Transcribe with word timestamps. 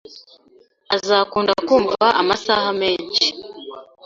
Azakunda 0.95 1.53
kumva 1.67 2.05
amasaha 2.21 2.69
menshi. 2.81 3.25